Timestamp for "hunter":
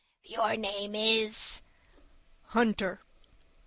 2.45-3.01